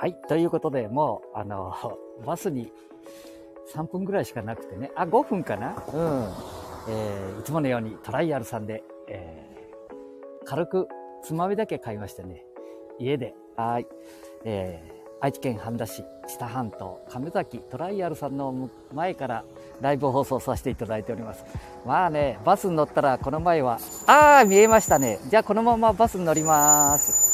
[0.00, 0.14] はい。
[0.28, 1.74] ということで、もう、あの、
[2.24, 2.72] バスに
[3.74, 4.90] 3分ぐらいしかなくてね。
[4.96, 5.74] あ、5分かな？
[5.92, 6.28] うん。
[6.88, 10.88] えーいつものようにトライアルさんで、えー軽く
[11.22, 12.46] つまみだけ買いましてね。
[12.98, 13.86] 家で、はい。
[14.44, 19.44] えー愛知県半田市、知多半島、亀崎トライアルさんの前から
[19.82, 21.44] ライブ放送させていただいております。
[21.84, 23.76] まあね、バスに乗ったらこの前は、
[24.06, 25.18] あー、見えましたね。
[25.28, 27.29] じゃあこのままバスに乗ります。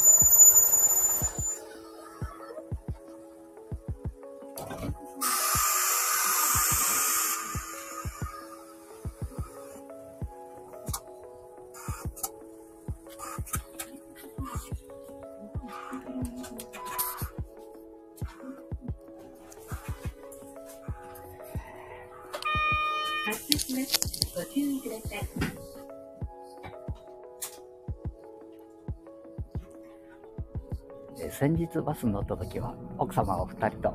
[31.39, 33.93] 先日バスに乗った時は奥様お二人と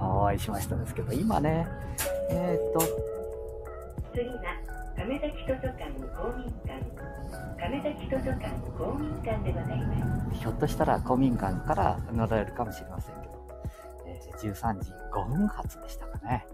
[0.00, 1.66] お会いしましたんですけど今ね
[2.30, 2.99] えーっと
[7.60, 9.78] 亀崎図書館公民館でござい。
[9.84, 10.40] ます。
[10.40, 13.32] ひょっとしたら公民館から乗られるかもしれませんけど、
[14.06, 16.46] えー13時5分発でしたかね、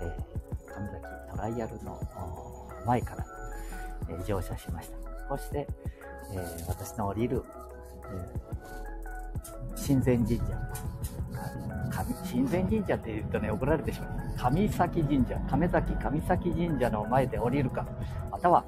[0.00, 2.00] えー神崎トライアルの
[2.86, 3.26] 前から、
[4.08, 4.96] えー乗車しました。
[5.36, 5.66] そして、
[6.32, 7.42] えー私の降りる、
[8.06, 8.54] えー
[9.76, 10.44] 神前神社
[12.24, 14.06] 神前神社って言うとね怒られてしま
[14.50, 14.52] う。
[14.54, 17.86] 上崎神社亀崎上崎神社の前で降りるか
[18.30, 18.64] または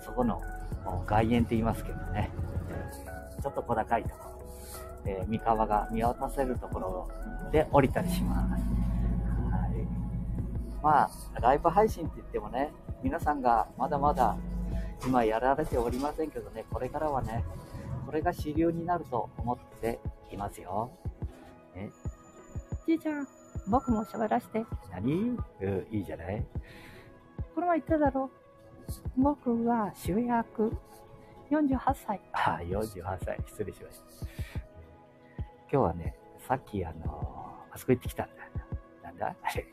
[0.00, 0.40] そこの
[1.06, 2.30] 外苑って言いますけどね。
[3.42, 4.30] ちょっと小高いところ、
[5.06, 7.08] えー三河が見渡せるところ
[7.52, 8.52] で降りたりします。
[8.52, 9.86] はい、
[10.82, 14.36] まあ、ライブ配信って言ってもね、皆さんがまだまだ
[15.06, 17.44] 今やられておりませんけどね、これからはね、
[18.06, 20.90] これが主流になると思っていますよ。
[21.74, 21.90] ね、
[22.86, 23.28] じいちゃん、
[23.66, 24.64] 僕も喋らせて。
[24.90, 25.36] 何？
[25.60, 26.42] うん、いいじゃない？
[27.54, 28.30] この前言っただろ
[29.16, 30.72] 僕は主役。
[31.50, 32.20] 48歳。
[32.32, 33.38] ああ、48歳。
[33.46, 34.04] 失礼しました。
[35.40, 36.14] 今日はね、
[36.48, 38.34] さっきあのあそこ行ってきたんだ。
[39.02, 39.34] なんだ？
[39.42, 39.66] あれ。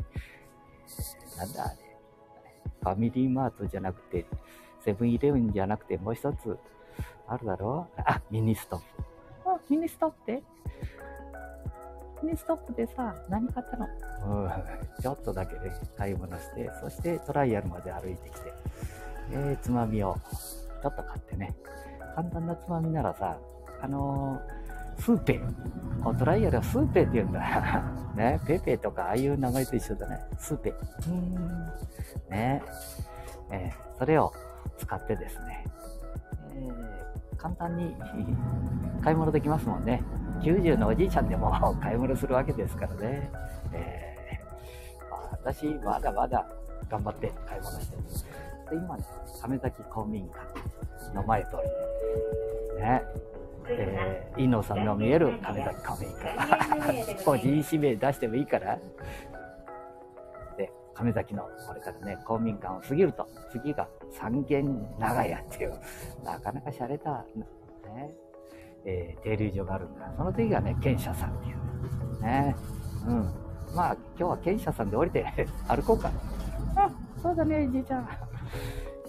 [1.38, 1.76] なんだあれ？
[2.82, 4.26] ファミリーマートじゃなくて、
[4.84, 6.58] セブンイレブンじゃなくて、もう一つ
[7.28, 7.88] あるだろ？
[7.98, 8.86] あ、ミニストップ。
[9.50, 10.32] あ、ミニストップ？
[10.34, 10.44] って
[12.24, 13.88] ミニストップでさ、何買ったの？
[14.44, 14.52] うん、
[15.02, 18.54] ちょっとだけね、買い物して、そしてトライアルまで歩いてきて、
[19.32, 20.18] えー、つまみを
[20.82, 21.54] ちょっと買ってね、
[22.16, 23.38] 簡単なつまみならさ、
[23.82, 24.62] あのー
[25.02, 26.08] スーペー。
[26.08, 27.40] おトライアルはスーペーって言うんだ。
[28.16, 30.20] ね、ペペとかああいう名前と一緒だね。
[30.38, 30.74] スーペー。
[30.74, 31.66] うーん。
[32.30, 32.62] ね
[33.52, 34.34] えーそれを
[34.78, 35.66] 使ってですね、
[36.54, 37.02] えー
[37.38, 37.96] 簡単に
[39.04, 40.04] 買い物できますもんね。
[40.42, 41.52] 90のおじいちゃんでも
[41.82, 43.32] 買い物するわけですからね。
[43.74, 46.46] えーまあ私、まだまだ
[46.90, 48.04] 頑張って買い物してる。
[48.72, 49.04] で、今ね、
[49.42, 51.50] 亀崎公民館の前通
[52.78, 52.82] り。
[52.82, 53.04] ね。
[53.68, 57.24] えー、伊野さんの見える亀崎公民館。
[57.24, 58.80] 個人指名出してもいいから。
[60.58, 65.74] で、亀崎のこれからね、公民館を過ぎると、次が三軒長屋っていう、
[66.24, 67.26] なかなか洒落た、
[67.94, 68.12] ね、
[68.86, 70.12] えー停留所があるんだ。
[70.18, 72.24] その次がね、賢者さんっていう。
[72.24, 72.56] ね。
[73.06, 73.34] うん。
[73.76, 75.26] まあ、今日は賢者さんで降りて
[75.68, 76.10] 歩こうか。
[76.76, 76.90] あ、
[77.22, 78.31] そうだね、じいちゃん。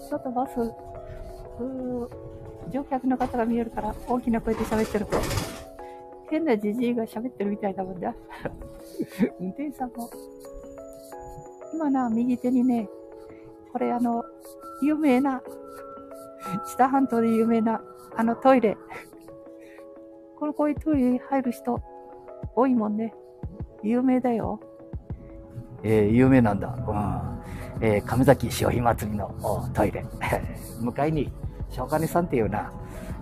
[0.09, 0.55] ちょっとバス、
[2.71, 5.17] 乗客の方が見えるから大きな声で喋ってると、
[6.29, 8.15] 変なじじいが喋ってるみたいだもんだ。
[9.39, 10.09] 運転手さんも。
[11.73, 12.87] 今な、右手にね、
[13.71, 14.23] これあの、
[14.81, 15.41] 有名な、
[16.67, 17.81] 知多半島で有名な、
[18.15, 18.77] あのトイレ。
[20.37, 21.79] このこういうトイレに入る人、
[22.55, 23.13] 多いもんね。
[23.81, 24.59] 有名だよ。
[25.83, 26.75] えー、有名なんだ。
[26.87, 27.33] うん。
[27.83, 29.35] えー、亀崎潮干祭りの
[29.73, 30.05] トイレ。
[30.79, 31.29] 向かいに、
[31.69, 32.71] 小金さんっていうな、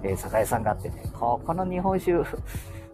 [0.04, 2.24] えー酒屋さんがあってね、ここの日本酒、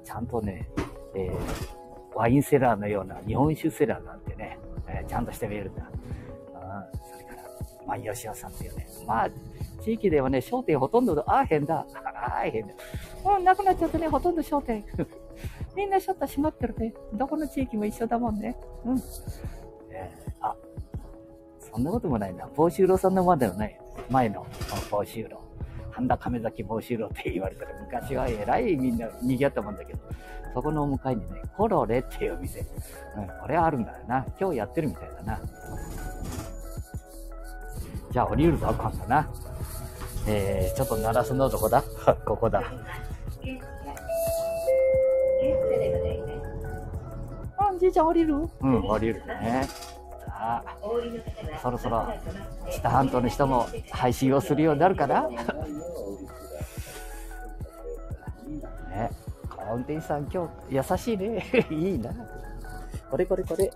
[0.06, 0.69] ちゃんとね、
[1.13, 1.77] えー
[2.15, 4.57] ワインセラーのような日本酒セラーなんてね、
[4.88, 5.83] えちゃんとして見えるんだ。
[5.83, 7.41] うん、それから、
[7.86, 9.30] 万吉屋さんっていうね、まあ、
[9.83, 12.74] 地域ではね、商店ほとんど、ああ、変だ、ああ、変だ。
[13.36, 14.83] うん、なくなっちゃったね、ほとんど商店。
[15.75, 16.94] みんなシャッター閉まってるね。
[17.13, 18.56] どこの地域も一緒だもんね。
[18.83, 18.97] うん。
[21.71, 22.47] そんなこともないな。
[22.55, 23.79] 帽子郎さんのまでのね、
[24.09, 24.45] 前の
[24.89, 25.41] 帽子郎。
[25.91, 29.99] 半田亀崎帽子郎って言われたら、昔はえらいみんな賑わったもんだけど、
[30.53, 32.59] そこの向かいにね、コロレっていうお店。
[32.59, 32.65] うん、
[33.41, 34.25] これあるんだよな。
[34.39, 35.39] 今日やってるみたいだな。
[38.11, 39.27] じゃあ降りるぞ、今度な。
[40.27, 41.83] えー、ちょっと鳴らすのどこだ？
[42.25, 42.61] ここだ。
[43.41, 43.67] 検査。
[45.41, 47.79] 検査でございます。
[47.79, 49.67] じいちゃん降りるうん、降りるね。
[50.39, 50.63] あ、
[51.62, 52.07] そろそろ、
[52.72, 55.28] 知多半島の人も配信をするようになるかな？
[58.89, 59.12] ね、
[59.72, 61.44] 運転手さん今日優しいね。
[61.72, 62.12] いいな。
[63.10, 63.72] これこれこれ。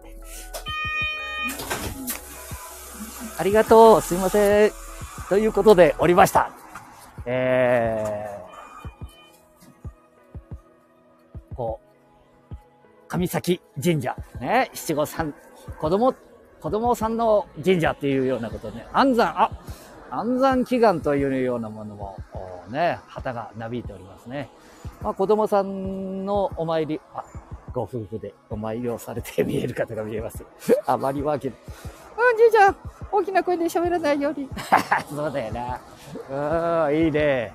[3.40, 4.02] ありがとう。
[4.02, 4.72] すいません。
[5.30, 6.52] ということで、降りました。
[7.26, 11.80] えー、こ
[12.52, 12.56] う、
[13.08, 15.34] 上崎神社、ね、七五三、
[15.80, 16.14] 子供、
[16.62, 19.52] 子供さんの神社っていうようなことね、安産、あ、
[20.12, 22.18] 安産祈願というようなものも、
[22.70, 24.50] ね、旗がなびいておりますね。
[25.02, 27.24] まあ、子供さんのお参り、あ、
[27.74, 30.46] ご夫婦でお参りをされて見える方が見えます。
[30.86, 31.54] あまりわけ、うん、
[32.38, 32.76] じいちゃん、
[33.12, 34.48] 大きな声で喋らないように。
[35.10, 35.54] そうだよ
[36.30, 36.88] な。
[36.88, 37.54] うん、いいね。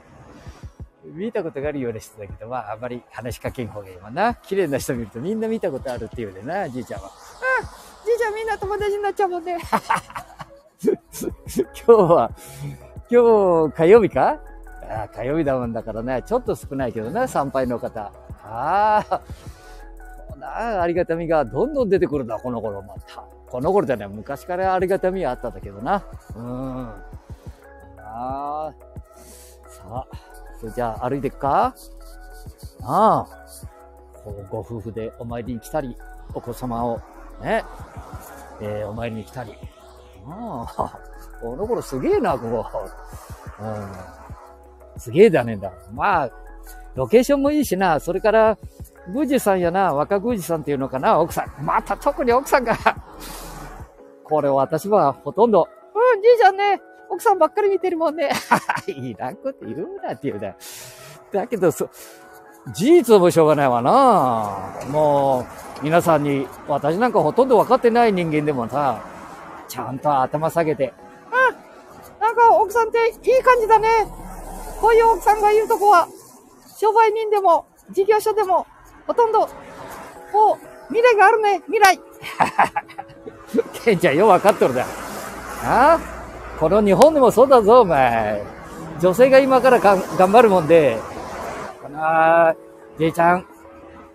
[1.04, 4.34] 見たことがあるような人だけど、まあ、あまり話しかけん方がいいわな。
[4.34, 7.10] 綺麗な人見るとみんな見たことあるっていうでな、じいちゃんは。
[7.60, 7.85] うん、
[8.16, 9.58] じゃみんな友達になっちゃうもんね。
[10.82, 10.96] 今
[11.84, 12.30] 日は、
[13.10, 14.38] 今日火曜日か？
[14.88, 18.12] あ火曜日だもんだからね、ちょっと少ないけどね、参拝の方。
[18.44, 19.20] ああ、
[20.30, 23.24] そうだ、ありがたみがどんどん出てくるな、この頃また。
[23.48, 26.04] この頃じゃない、昔からありがたみはあったんだけどな。
[26.36, 26.88] うん。
[26.88, 26.94] あ
[27.98, 28.72] あ。
[29.68, 30.06] さあ、
[30.60, 31.74] それじゃあ歩いていくか？
[32.82, 33.26] ああ。
[34.50, 35.96] ご夫婦でお参りに来たり、
[36.34, 37.00] お子様を
[37.42, 37.64] ね、
[38.60, 39.54] えー、お参りに来たり。
[40.26, 40.98] ああ。
[41.40, 42.90] この頃すげえな、ここ。
[43.60, 45.00] うん。
[45.00, 45.70] すげえだねんだ。
[45.92, 46.30] まあ、
[46.94, 48.00] ロケーションもいいしな。
[48.00, 48.58] それから、
[49.08, 51.64] 宮司さんやな、若宮司さんっていうのかな、奥さん。
[51.64, 52.76] また特に奥さんが
[54.24, 58.30] これ私はほとんど、うん、じいちゃんね、奥さんばっかり見てるもんね。
[58.88, 60.56] いらんこと言うなって言うね。
[61.32, 61.88] だけど、そ、
[62.72, 65.46] 事実もしょうがないわなも
[65.80, 69.00] う、皆さんに、私なんかほとんど分かってない人間でもさ、
[69.68, 70.92] ちゃんと頭下げて、
[71.30, 73.88] うん、なんか奥さんっていい感じだね。
[74.80, 76.08] こういう奥さんがいるとこは、
[76.76, 78.66] 商売人でも、事業所でも、
[79.06, 79.48] ほとんど、
[80.32, 82.00] こう、未来があるね、未来。
[83.84, 84.84] ケンちゃんよう分かっとるだ。
[85.64, 85.98] あ？
[86.58, 88.42] この日本でもそうだぞ、お前。
[89.00, 90.00] 女性が今から頑
[90.32, 90.98] 張るもんで、
[91.96, 92.54] この、
[92.98, 93.46] じいちゃん、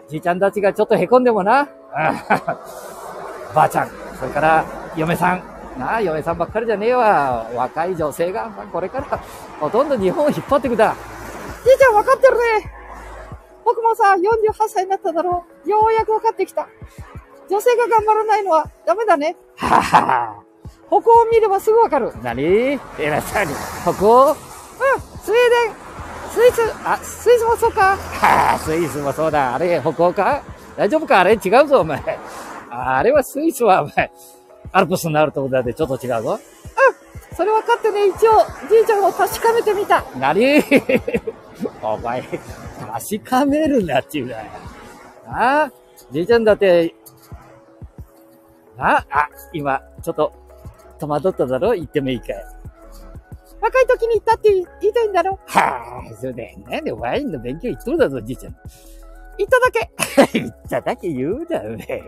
[0.08, 1.68] じいちゃんたちがちょっと凹んでもな、
[3.56, 3.90] ばあちゃん、
[4.20, 4.64] それから
[4.96, 5.42] 嫁さん、
[5.80, 7.50] なあ、嫁さんばっかりじゃねえわ。
[7.56, 9.20] 若い女性が、これから
[9.60, 10.96] ほとんど日本を引っ張ってくだ。
[11.64, 12.72] じいちゃん分かってるね。
[13.66, 15.70] 僕もさ、48歳になっただろう。
[15.70, 16.68] ようやく分かってきた。
[17.50, 19.36] 女性が頑張らないのはダメだね。
[19.58, 20.44] ははは。
[20.88, 22.12] 歩行を見ればすぐわかる。
[22.22, 22.80] 何？
[23.00, 23.54] 偉そうに。
[23.86, 25.91] 歩行うん、スウェーデン、
[26.34, 27.98] スイス、あ、スイスもそうか？
[27.98, 29.56] はあ、スイスもそうだ。
[29.56, 30.42] あれ、歩行か？
[30.78, 31.20] 大丈夫か？
[31.20, 32.02] あれ違うぞ、お前。
[32.70, 34.12] あれはスイスは、お前、
[34.72, 36.40] アルプスになるところでちょっと違うぞ。
[36.40, 40.04] うん、それ分かってね、一応、じいちゃんを確かめてみた。
[40.18, 40.64] 何？
[41.84, 44.50] お前、確かめるなっていうだよ。
[45.28, 45.72] ああ、
[46.12, 46.96] じいちゃんだって、
[48.78, 50.34] あ、あ、今、ちょっと、
[50.98, 51.74] 戸惑っただろ？
[51.74, 52.46] 言ってもいいかい。
[53.62, 55.40] 若い時に行ったって言いたいんだろ？
[55.46, 56.92] はあ、そうだよね。
[56.92, 58.56] ワインの勉強行っとるだぞ、じいちゃん。
[59.38, 59.92] 行っただけ。
[60.40, 62.02] 行っただけ言うだよね。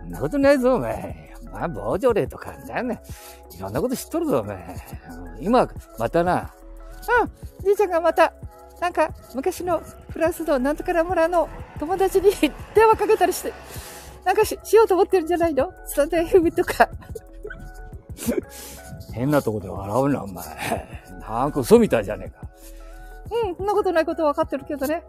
[0.00, 1.32] そんなことないぞ、お前。
[1.52, 3.00] まあ、防除令とか、なんね。
[3.56, 4.76] いろんなこと知っとるぞ、お前。
[5.40, 5.68] 今、
[5.98, 6.52] またな。
[7.20, 8.32] うん、じいちゃんがまた、
[8.80, 9.80] なんか、昔の
[10.10, 12.30] フランスのなんとから村の友達に
[12.74, 13.52] 電話かけたりして、
[14.24, 15.72] なんかししようと思ってるんじゃないの？
[15.86, 16.88] スタンド FM とか。
[19.12, 20.44] 変なとこで笑うな、お前。
[21.20, 22.48] なんか嘘みたいじゃねえか。
[23.46, 25.04] うん、そんなことないことは分かってるけどね。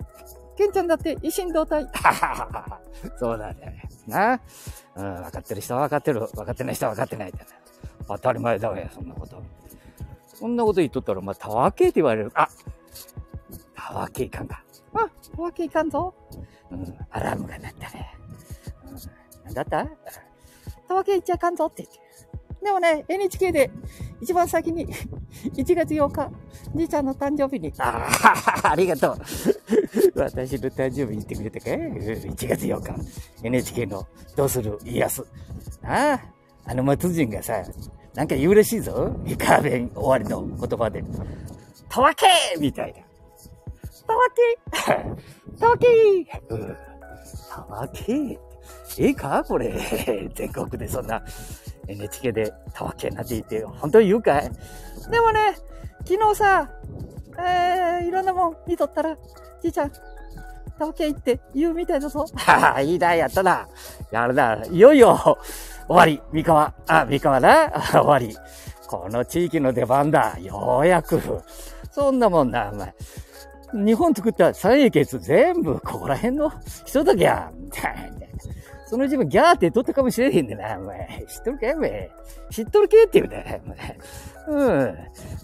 [0.56, 1.88] ケンちゃんだって一心同体。
[3.18, 3.90] そうだね。
[4.08, 4.40] な？
[4.96, 6.20] うん、分かってる人は分かってる。
[6.20, 7.34] 分かってない人は分かってない。
[8.08, 9.42] 当たり前だわよ、そんなこと。
[10.28, 12.32] そんなこと言っとったら、お前、たわけって言われる。
[12.36, 12.48] あ、
[13.76, 14.64] たわけいかんか。
[14.94, 16.14] あ、たわけいかんぞ。
[16.72, 18.16] うん、アラームが鳴ったね。
[18.86, 19.88] うん、なんだった？
[20.88, 22.03] たわけいっちゃあかんぞって言って。
[22.64, 23.70] でもね、NHK で
[24.22, 24.88] 一番先に
[25.56, 26.32] 1月8日、
[26.76, 27.74] じいちゃんの誕生日に。
[27.78, 28.08] あ
[28.64, 29.18] あ、 ありがとう。
[30.16, 31.70] 私の誕生日に言ってくれたか？
[31.72, 32.96] い ?1 月8日、
[33.44, 34.80] NHK のどうする？
[34.86, 35.26] 家康。
[35.84, 36.14] あ
[36.66, 37.62] あ、あの松人がさ、
[38.14, 39.14] なんか言うらしいぞ。
[39.26, 41.04] イカーベン終わりの言葉で。
[41.90, 42.26] たわけ
[42.60, 43.00] みたいな。
[44.08, 45.88] たわけたわけ
[46.50, 46.78] うん。
[47.50, 48.14] たわけ
[49.00, 49.44] いいか？
[49.46, 49.74] これ。
[50.36, 51.22] 全国でそんな
[51.88, 54.52] NHK でたわけなんて言って、本当に言うかい？
[55.10, 55.56] でもね、
[56.06, 56.70] 昨日さ、
[57.38, 59.18] えー、いろんなもん見とったら、
[59.62, 59.92] じいちゃん、
[60.76, 62.26] 東京行って言うみたいだぞ。
[62.36, 63.68] はあ、いいな、やったな。
[64.12, 64.64] やるな。
[64.70, 65.38] いよいよ、
[65.88, 66.22] 終わり。
[66.32, 66.74] 三河。
[66.88, 67.72] あ、三河な。
[67.92, 68.36] 終わり。
[68.88, 70.38] この地域の出番だ。
[70.40, 71.20] ようやく。
[71.92, 72.94] そんなもんな、お前。
[73.74, 76.52] 日本作った三英傑全部ここら辺の
[76.86, 78.23] 人だけやん。
[78.94, 81.26] その自分ギャーって取ったかもしれへんでな、お前。
[81.28, 82.12] 知っとるかお前。
[82.52, 84.88] 知っとるけって言うね、お前。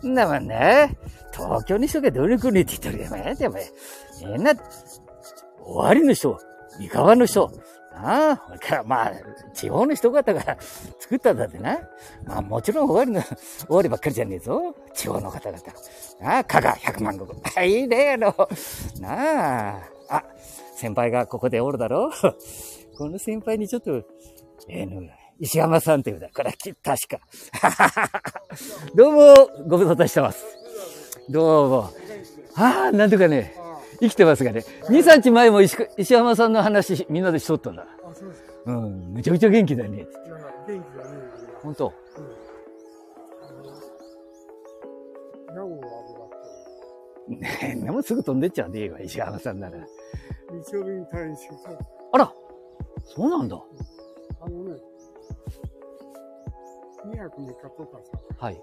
[0.04, 0.12] うん。
[0.12, 0.96] んなもんね。
[1.34, 3.72] 東京にしとけどれくねって言っとるやめ、お前。
[4.38, 4.64] みんな、終
[5.66, 6.40] わりの人、
[6.78, 7.52] 三河の人、
[7.92, 9.14] ああ、これからまあ、
[9.56, 10.42] 地方の人方が
[11.02, 11.80] 作ったんだってな。
[12.26, 14.76] まあもちろん終わりの、終わりばっかりじゃねえぞ。
[14.94, 15.64] 地方の方々。
[16.22, 17.66] ああ、加賀100万石。
[17.66, 18.36] いいね、あの、
[19.02, 20.00] なあ。
[20.10, 20.24] あ、
[20.76, 22.12] 先輩がここでおるだろ
[23.00, 24.04] この先輩にちょっと、
[24.68, 25.02] ええー、の、
[25.40, 26.28] 石山さんって言うだ。
[26.36, 27.22] これ、確か。
[28.94, 29.34] どうも、
[29.70, 30.46] ご無沙汰してます。
[31.30, 31.90] どうも。
[32.56, 33.56] ああ、なんとかね、
[34.02, 34.66] 生きてますがね。
[34.90, 37.88] 2、3日前も石石山さんの話、みんなでしとったんだ。
[38.04, 40.06] あ、そうですうん、めちゃくちゃ元気だね。
[40.68, 41.20] 元気だね。
[41.64, 41.94] 本当。
[47.30, 47.40] うん。
[47.40, 49.78] ねえ、も すぐ飛んでっちゃうんでいいわ、石山さんなら。
[50.52, 51.56] 日曜日に退院して
[52.12, 52.34] あら
[53.20, 53.62] そうなんだ。
[54.40, 54.78] あのね、
[57.06, 58.00] 2泊3日とか？
[58.40, 58.62] さ、はい。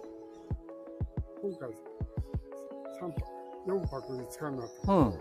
[1.43, 3.21] 今回3泊、
[3.67, 4.95] 4泊5日になって、うん。
[4.95, 5.13] あの、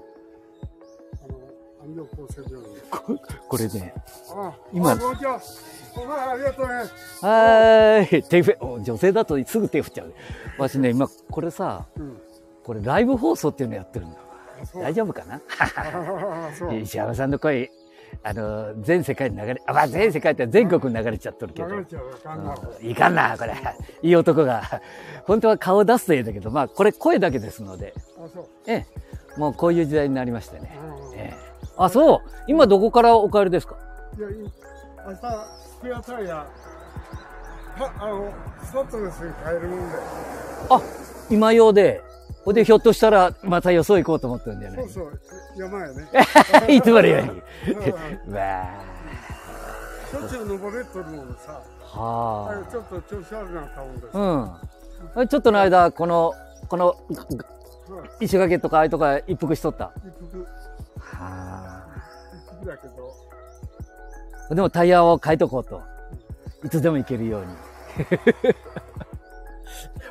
[1.83, 2.77] 安城厚生病院。
[2.89, 3.93] こ これね、
[4.33, 5.41] あ今、あ、こんにちは。
[5.97, 6.73] お前ありがとうね。
[6.73, 8.23] はーい。
[8.23, 10.13] 手振女性だとすぐ手振っちゃう。
[10.57, 12.21] 私ね、今、これさ、うん、
[12.63, 14.17] これライブ放送っていうのやってるんだ。
[14.75, 15.41] 大丈夫かな？
[16.79, 17.69] 石山さんの声、
[18.23, 21.69] あの、全世界に流れ、あ、まあ、全世界って全国に流れちゃっとるけど。
[22.81, 23.53] いかんな、これ。
[24.01, 24.63] いい男が。
[25.25, 27.93] 本当は顔出すといいんだけど、まあ、これ声だけですので。
[28.17, 28.47] あ、そう。
[28.67, 29.39] ええ。
[29.39, 30.77] もうこういう時代になりましてね。
[31.15, 31.37] ええ。
[31.77, 32.19] あ、そう。
[32.47, 33.75] 今どこからお帰りですか？
[34.17, 34.27] いや、
[35.07, 36.47] 明日、スペアタイヤ、は、
[37.99, 38.31] あの、
[38.63, 39.95] スタッドレスに変えるもんで。
[40.69, 40.81] あ、
[41.29, 42.01] 今用で。
[42.45, 44.83] ほんで、ひょっとしたら、またよそ行こうと思ってるんだよね。
[44.83, 45.19] そうそう、
[45.57, 46.07] 山やね。
[46.69, 47.29] いつものように。
[48.33, 48.85] わあ。
[50.11, 51.59] しょっちゅう登れとるもんさ。
[51.81, 52.71] はあ。
[52.71, 54.17] ちょっと調子悪くなったもんです。
[55.17, 55.27] うん。
[55.27, 56.33] ちょっとの間、この、
[56.69, 56.95] この、
[58.19, 59.91] 石垣とかああいうとこ一服しとった？
[59.97, 60.43] 一服。
[60.43, 60.45] は
[61.19, 61.87] あ。
[62.35, 64.55] 一服だけど。
[64.55, 65.81] でもタイヤを変えとこうと。
[66.63, 67.47] いつでも行けるように。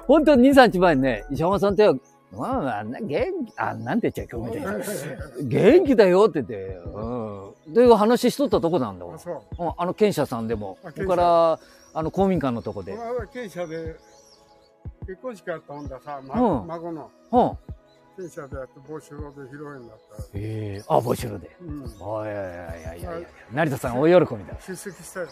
[0.06, 1.88] 本当に2、3日前にね、石山さんって
[2.36, 5.46] まあ、あんな元気、あんなんて言っちゃいけない。
[5.46, 7.74] 元気だよって言って、うん。
[7.74, 9.14] で、話しとったとこなんだわ。
[9.14, 9.18] う。
[9.76, 10.78] あの、県社さんでも。
[10.94, 11.58] それから、
[11.94, 12.96] あの、公民館のとこで。
[13.32, 13.96] 県社で、
[15.06, 17.10] 結婚式やったんださ、ま、うん、孫の。
[17.32, 17.58] うん。
[18.16, 20.24] 県社でやって、帽子ロで披露宴だった。
[20.34, 21.56] ええー、あ、帽子ロで。
[21.60, 21.84] うん。
[22.00, 23.28] おいやいやいやいやいや。
[23.52, 24.56] 成田さん、大喜びだ。
[24.66, 25.28] 出席したよ。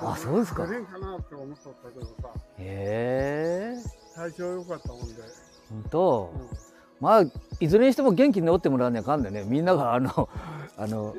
[0.00, 0.66] あ、そうですか。
[0.66, 2.28] 出れんかなって思っとったけどさ。
[2.58, 4.14] へえー。
[4.16, 5.43] 体調良かったもんで。
[5.70, 6.58] 本当、うん、
[7.00, 7.24] まあ
[7.60, 9.44] いずれにしても元気に治ってもらわなあかんでね。
[9.46, 10.28] みんながあの
[10.76, 11.14] あの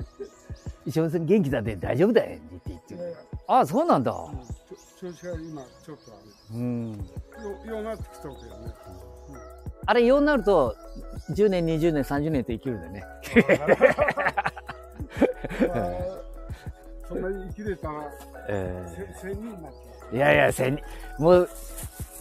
[0.85, 2.95] 石山さん元気だで大丈夫だよって言って。
[2.95, 4.37] 言ってああそうなんだ、うん、
[4.99, 6.91] 調子が今ちょっとあるうん。
[7.67, 8.37] ようなってきけどね、
[9.29, 9.37] うん、
[9.85, 10.75] あれようなると
[11.31, 13.03] 10年20年30年と生きるんでね。
[17.07, 18.11] そんなに生きれたら、
[18.49, 20.15] えー、千人になっちゃう。
[20.15, 20.83] いやいや千人。
[21.23, 21.49] もう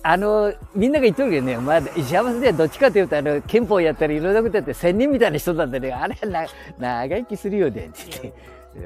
[0.06, 6.46] あの、みんなが言っとるけどね、まあ、石山先生はどっちかというと、あの、憲法やったり、いろんなことやって、仙人みたいな人なんでね、あれはな、
[6.78, 8.34] 長生きするよね、って言って。
[8.76, 8.80] う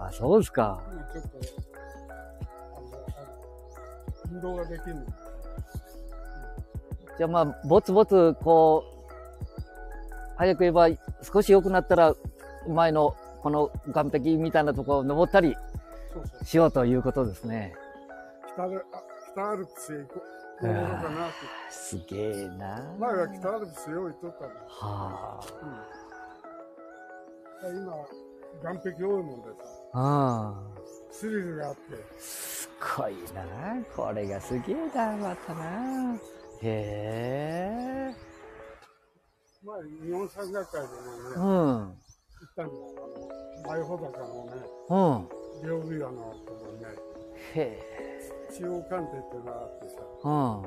[0.00, 0.80] ん、あ、そうですか。
[1.12, 1.28] ちょっと、
[4.32, 4.96] 運動ができる
[7.18, 9.62] じゃあまあ、ぼつぼつ、こう、
[10.38, 10.88] 早く言えば、
[11.22, 12.14] 少し良くなったら、
[12.66, 15.54] 前の、この岸壁みたいなところを登ったり
[16.42, 17.74] しようということですね。
[18.54, 18.78] 北で、
[19.32, 20.40] 北アルプスへ行こう。
[20.60, 21.30] かな
[21.70, 24.50] すげえな前は北アルプス用意とったの。
[24.68, 25.46] はあ、
[27.64, 27.78] うん。
[27.82, 27.94] 今、
[28.80, 29.54] 岸壁多いもんでさ。
[29.94, 30.80] ああ。
[31.10, 31.80] スリルがあって。
[32.18, 33.42] すごいな
[33.96, 36.14] これがすげえなまたな
[36.62, 38.14] へえ。
[39.64, 41.42] 前、日本山岳会でもね、うん。
[41.42, 42.78] 行ったんだよ。
[43.64, 44.52] あの、前穂坂のね、
[44.88, 44.94] う
[45.64, 45.68] ん。
[45.68, 46.86] 両ビアのとこね。
[47.54, 47.89] へえ。
[48.50, 50.66] 石岡鑑定っていうのがあってさ、はあ、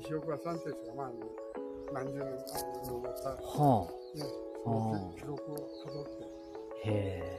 [0.00, 1.20] 石岡さんっていう人が前に
[1.92, 2.34] 何十年か
[2.86, 4.24] 登った、はあ、ね、
[4.64, 7.38] その記録をたどって、へえ。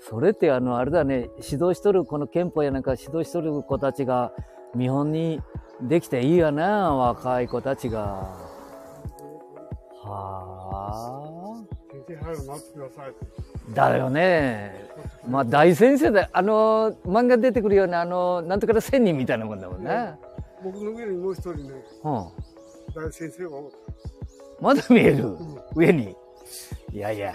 [0.00, 4.32] それってあの、あれだね、指導しとる、この憲法やなんか指導しとる子たちが
[4.72, 5.42] 見本に
[5.82, 8.00] できていいよな、若い子たちが。
[10.02, 11.36] はあ。
[12.22, 13.55] 早くなってくださいって。
[13.74, 14.86] だよね。
[15.28, 16.30] まあ大先生だ。
[16.32, 20.14] あの、漫画出てくるような、あの、なんとかの千人みたいなもんだもんね。
[20.62, 21.72] 僕の上にもう一人ね、
[22.04, 22.12] うん。
[22.94, 23.50] 大先生が。
[24.60, 25.26] まだ見える？
[25.26, 26.16] うん上に？
[26.92, 27.34] いやいや。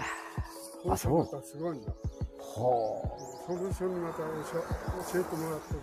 [0.88, 1.92] あそうすごいんだ。
[2.38, 4.24] ほその人にまた教
[5.20, 5.80] えてもらってる。
[5.80, 5.82] う。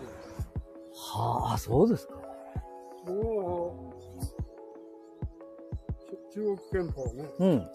[0.94, 2.12] はあ、そうですか。
[3.06, 3.94] もう、
[6.34, 7.66] 中国憲法ね、うん。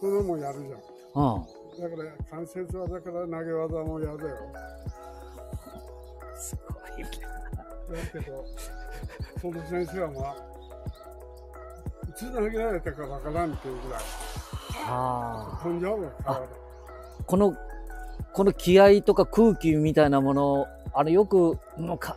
[0.00, 0.76] それもやるじゃ
[1.20, 1.22] ん。
[1.22, 1.44] うん。
[1.80, 4.36] だから、関節技から投げ技もやるよ。
[6.36, 7.10] すごいね。
[8.14, 8.44] だけど、
[9.40, 10.36] その先生はまあ、
[12.08, 14.00] いつ投げられたかわからんっていうぐらい、
[14.86, 15.62] はあ。
[15.62, 16.12] 飛んじゃうよ、
[17.26, 17.56] この、
[18.32, 22.16] この気合とか空気みたいなもの、あの、よく、もうか、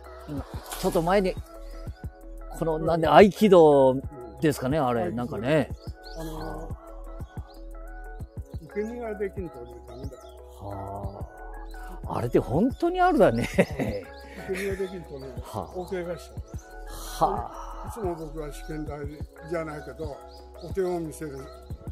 [0.80, 1.34] ちょっと前に、
[2.58, 3.96] この、なんで、合気道
[4.40, 5.70] ですかね、あれ、なんかね。
[8.78, 10.16] あの、受け身ができんとね、ダメだ。
[10.60, 11.26] は
[12.04, 12.18] あ。
[12.18, 13.48] あれって本当にあるだね。
[14.50, 16.30] 受け身ができんとね、はあ大怪我し。
[17.20, 18.98] はいつも僕は試験台
[19.48, 20.16] じゃないけど、
[20.62, 21.38] お手を見せる、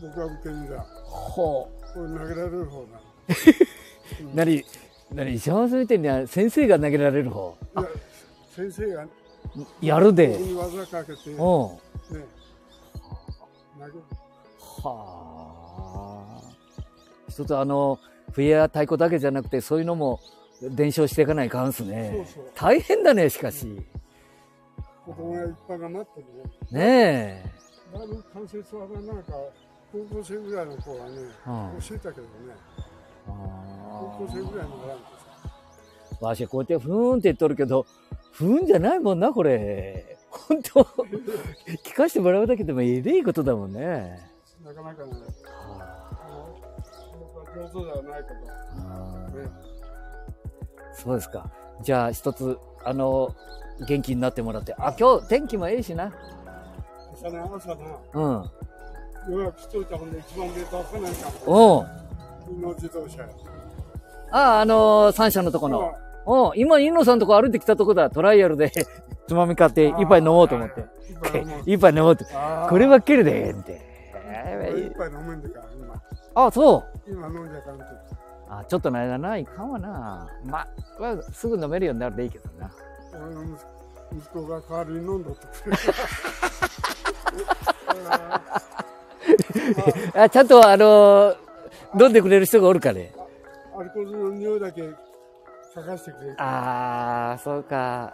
[0.01, 0.81] 僕は受け身だ。
[0.81, 0.83] あ。
[0.83, 3.01] ほこれ投げられる方だ。
[4.33, 4.37] う。
[4.37, 4.65] なに、
[5.13, 7.57] なに、石山さんみたいには先生が投げられる方。
[7.79, 7.89] いや、
[8.55, 9.07] 先生が
[9.81, 10.39] やるで。
[10.55, 11.39] 技かけて、ね、うん。
[11.39, 11.79] 投
[13.81, 13.93] げる。
[14.59, 15.33] は
[16.53, 16.56] あ。
[17.37, 17.99] 一つあの、
[18.33, 20.21] 笛や太鼓だけじゃなくて、そういうのも
[20.63, 22.25] 伝承していかないかんすね。
[22.27, 23.85] そうそう大変だね、しかし。
[25.05, 26.27] 子供がいっぱいが待ってる
[26.73, 26.81] ね。
[26.81, 27.97] ねえ。
[27.99, 29.33] だいぶ関節技なんか、
[29.93, 32.29] 高校生ぐらいの子はね、うん教えたけどね、
[33.27, 34.99] 高あ校生ぐらいの子なん
[36.23, 37.85] わしこうやってふーんって言っとるけど、
[38.33, 40.17] ふーんじゃないもんな、これ。
[40.31, 40.81] 本当
[41.85, 44.19] 聞かせてもらうだけでもえれいことだもんね。
[44.65, 45.13] さ、なかなかね、
[47.57, 49.51] 上手ではないけど、あね、
[50.93, 51.51] そうですか。
[51.83, 53.35] じゃあ一つ、あの、
[53.87, 54.75] 元気になってもらって。
[54.79, 56.13] あ、今日天気もええしな。
[57.15, 57.77] 朝ね、朝な、
[58.15, 58.51] うん。
[59.33, 61.53] 予約しといたほんで一番で出さないかうん。
[61.53, 61.87] も。
[62.61, 63.29] の自動車や。
[64.31, 65.95] ああ、あのー、三社のとこの。
[66.27, 66.61] うん。
[66.61, 68.11] 今、インノさんとこ歩いてきたとこだ。
[68.11, 68.71] トライアルで、
[69.29, 70.85] つまみ買って一杯飲もうと思って。
[71.67, 72.25] 一杯飲もうって。
[72.69, 73.81] こればっかりで、って。
[74.77, 75.76] 一杯飲めんでから、今。
[76.37, 77.11] あ、そう。
[77.11, 77.85] 今飲んじゃかんと。
[78.51, 80.29] あ、ちょっとの間な、いかんわな。
[80.45, 80.69] まあ、
[81.01, 82.71] まあ、すぐ飲めるようになるでいいけどな。
[83.13, 83.53] 俺の息
[84.19, 85.83] 息子が代わりに飲んどってくれる。
[88.11, 88.41] あ
[90.25, 91.37] あ、ちゃんと、あのー
[91.99, 93.15] 飲んでくれる人がおるかね。
[93.79, 94.95] アルコールの匂いだけ嗅
[95.87, 96.43] がしてくれる。
[96.43, 98.13] ああ、そうか。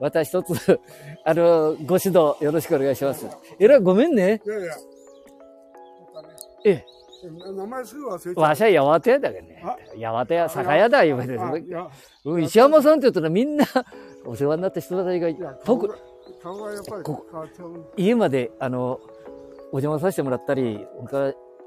[0.00, 0.80] また一つ、
[1.24, 3.26] あのーご指導よろしくお願いします。
[3.60, 4.40] えらい、ごめんね。
[4.44, 4.76] いやいや。
[4.76, 4.82] ね
[6.64, 6.84] ええ。
[7.28, 8.40] 名前すぐ忘れちゃう。
[8.40, 9.76] わしは八幡屋だけどねあ。
[9.98, 11.90] 八幡屋、酒屋だ、言うてあいや、
[12.24, 13.66] うん、石山さんって言ったらみんな
[14.24, 15.94] お世話になった人たちが特こ
[16.42, 17.92] 変わっちゃう。
[17.96, 19.00] 家まであの
[19.72, 20.86] お邪魔させてもらったり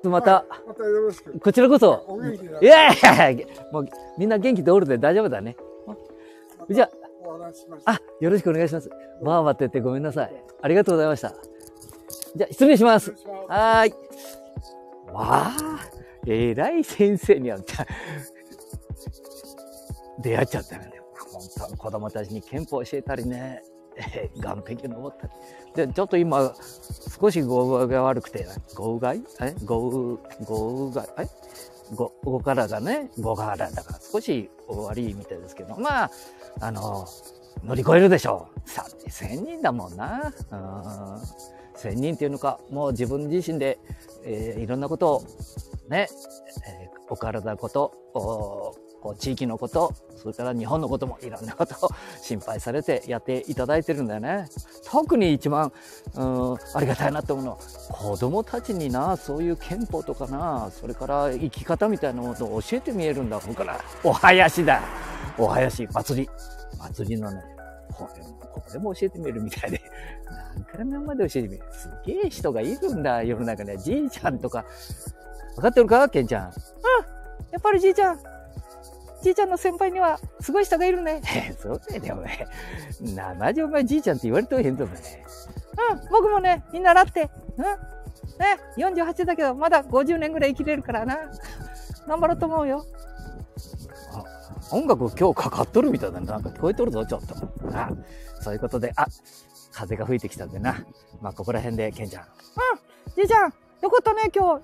[0.03, 1.39] またまたよろしく。
[1.39, 3.87] こちらこそお元気でいやいやいやもう
[4.17, 5.55] みんな元気でおるで大丈夫だね
[6.69, 6.89] じゃ
[7.25, 7.91] お話ししました。
[7.91, 8.89] あよろしくお願いします
[9.21, 11.33] まあ待っててごめんなさいありがとうございました
[12.35, 13.93] じゃあ失礼しますますはーい
[15.13, 15.79] わあ
[16.25, 17.59] 偉い先生には
[20.21, 20.91] 出会っちゃったよね。
[21.31, 23.61] 本当子供たちに憲法教えたりね。
[23.95, 25.33] えー岸壁登ったり
[25.87, 26.55] でちょっと今
[27.19, 31.27] 少し豪雨が悪くて豪雨害え豪雨豪雨害え？
[31.93, 33.11] ごごからがね。
[33.19, 35.77] ごからだから少し悪いみたいですけど。
[35.77, 36.11] まあ
[36.61, 37.05] あの
[37.63, 38.69] 乗り越えるでしょう。
[38.69, 40.33] さて1000人だもんな。
[40.51, 41.52] うん。
[41.75, 43.79] 千人っていうのかもう自分自身で、
[44.23, 45.23] えーいろんなことを
[45.89, 46.07] ね、
[46.67, 47.91] えーお体こと
[49.03, 51.89] お地域のことそれから日本のこともいろんなことを
[52.21, 54.47] 心配されてやっていただいてるんだよね。
[54.89, 55.71] 特に一番
[56.15, 63.79] うんありがたいなと思うのは子供たちになそういう憲法とかなそれから生き方みたいなものを教えてみえるんだほんから。
[64.03, 64.81] お囃子だ。
[65.37, 66.29] お囃子祭り。
[66.79, 67.43] 祭りのね
[67.93, 69.81] これもこれも教えてみるみたいで。
[70.73, 74.65] から何まで教えてみるすげえ人がいるんだ世の中にはじいちゃんとか
[75.55, 76.09] 分かってるか？
[76.09, 76.47] ケンちゃん。
[76.47, 76.51] うん。
[77.51, 78.19] やっぱりじいちゃん。
[79.21, 81.21] じいちゃんの先輩にはすごい人がいるね。
[81.61, 82.47] そうだよね、お前。
[82.99, 84.97] 生じお前じいちゃんって言われてもへんぞ、お前。
[84.97, 87.29] うん、僕もね、見習って。
[87.57, 87.63] うん？
[87.63, 87.75] ね、
[88.77, 91.19] 48だけど、まだ50年ぐらい生きれるからな。
[92.07, 92.85] 頑張ろうと思うよ。
[94.73, 96.33] あ、音楽今日かかっとるみたいだな。
[96.33, 97.35] なんか聞こえとるぞ、ちょっと。
[97.77, 97.89] あ、
[98.41, 99.05] そういうことで、あ、
[99.71, 100.83] 風が吹いてきたんでな。
[101.21, 102.23] まあ、ここら辺で、ケンちゃん。
[102.23, 102.29] うん、
[103.15, 104.63] じいちゃん、よかったね、今日。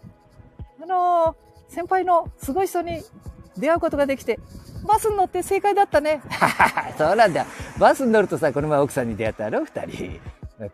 [0.82, 3.04] あのー、先輩のすごい人に
[3.58, 4.40] 出会うことができて、
[4.88, 6.22] バスに乗って正解だったね。
[6.98, 7.46] そうなんだよ。
[7.78, 10.20] バスに乗るとさ、この前奥さんに出会ったやろ、二人。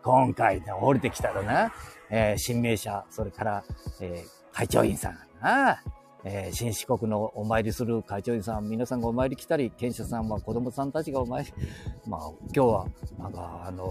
[0.02, 1.72] 今回ね、降りてきたらな、
[2.10, 3.64] えー、新名車、それから、
[4.00, 5.82] えー、会長員さんな、
[6.28, 11.52] えー、新四国のお参りする会長さん、皆さんがお参り来たり、賢者さんは子供さんたちがお参り、
[12.04, 12.86] まあ、今日は、
[13.16, 13.84] なんか、あの、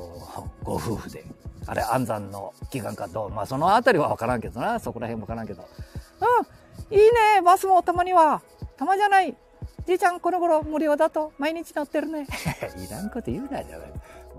[0.61, 1.23] ご夫婦で、
[1.65, 5.63] あれ、安産の祈願かと、まあ、そのあたりはわからんけどな、そこら辺もわからんけど。
[6.91, 8.41] うん、いいね、バスもたまには。
[8.75, 9.33] たまじゃない。
[9.85, 12.25] じいちゃん、この頃無料だと毎日乗ってるね。
[12.87, 13.65] いらんこと言うなよ。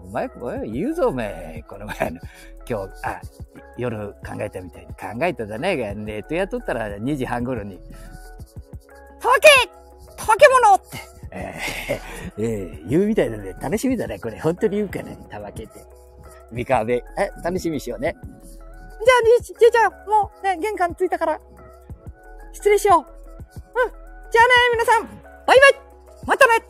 [0.04, 1.64] お前、お前言うぞ、お前。
[1.68, 2.20] この前の、
[2.68, 3.20] 今日、あ、
[3.76, 5.94] 夜考えたみたいに考えたじゃねえか。
[5.94, 7.80] ネットやっとったら2時半頃に、
[9.20, 9.48] たわけ
[10.16, 11.16] たわけ者って。
[11.32, 13.54] えー、えー、言うみたいだね。
[13.60, 14.18] 楽しみだね。
[14.18, 15.16] これ、本当に言うかね。
[15.28, 15.84] たわけって。
[16.50, 16.98] 三河辺。
[17.18, 18.14] え、楽しみしようね。
[18.14, 21.40] じゃあ、じいちゃん、もうね、玄関着いたから、
[22.52, 23.00] 失礼しよう。
[23.00, 23.92] うん。
[24.30, 25.74] じゃあね、皆さん、バイバイ
[26.26, 26.64] またね